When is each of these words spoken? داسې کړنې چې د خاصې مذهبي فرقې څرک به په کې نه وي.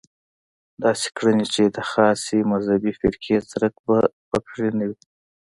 داسې 0.83 1.07
کړنې 1.17 1.45
چې 1.53 1.63
د 1.75 1.77
خاصې 1.91 2.39
مذهبي 2.51 2.91
فرقې 2.99 3.37
څرک 3.49 3.73
به 3.85 3.97
په 4.29 4.37
کې 4.49 4.67
نه 4.77 4.85
وي. 4.89 4.97